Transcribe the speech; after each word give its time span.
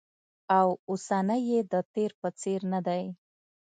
او 0.57 0.67
اوسنی 0.89 1.39
یې 1.49 1.59
د 1.71 1.73
تېر 1.93 2.11
په 2.21 2.29
څېر 2.39 2.61
ندی 2.73 3.03